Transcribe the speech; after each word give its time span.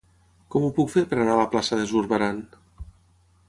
Com 0.55 0.65
ho 0.67 0.71
puc 0.77 0.89
fer 0.93 1.03
per 1.11 1.19
anar 1.19 1.35
a 1.35 1.41
la 1.41 1.47
plaça 1.53 1.81
de 1.81 1.87
Zurbarán? 1.93 2.43